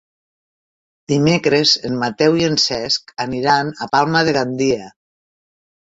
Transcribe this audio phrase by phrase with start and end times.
[1.13, 4.93] Dimecres en Mateu i en Cesc aniran a Palma de Gandia.